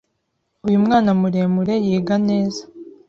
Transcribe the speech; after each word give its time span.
Uyu 0.67 0.77
mwana 0.85 1.09
muremure 1.19 1.75
yiga 1.85 2.15
neza. 2.27 2.61